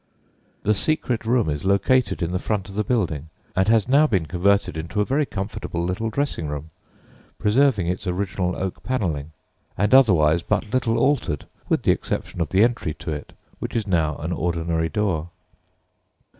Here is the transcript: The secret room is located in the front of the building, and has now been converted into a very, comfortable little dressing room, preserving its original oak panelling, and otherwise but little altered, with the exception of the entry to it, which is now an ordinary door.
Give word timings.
The 0.63 0.73
secret 0.73 1.25
room 1.25 1.47
is 1.47 1.63
located 1.63 2.23
in 2.23 2.31
the 2.31 2.39
front 2.39 2.67
of 2.69 2.73
the 2.73 2.83
building, 2.83 3.29
and 3.55 3.67
has 3.67 3.87
now 3.87 4.07
been 4.07 4.25
converted 4.25 4.75
into 4.75 4.99
a 4.99 5.05
very, 5.05 5.27
comfortable 5.27 5.83
little 5.83 6.09
dressing 6.09 6.47
room, 6.47 6.71
preserving 7.37 7.85
its 7.85 8.07
original 8.07 8.55
oak 8.55 8.81
panelling, 8.81 9.31
and 9.77 9.93
otherwise 9.93 10.41
but 10.41 10.73
little 10.73 10.97
altered, 10.97 11.45
with 11.69 11.83
the 11.83 11.91
exception 11.91 12.41
of 12.41 12.49
the 12.49 12.63
entry 12.63 12.95
to 12.95 13.11
it, 13.11 13.33
which 13.59 13.75
is 13.75 13.85
now 13.85 14.15
an 14.15 14.31
ordinary 14.31 14.89
door. 14.89 15.29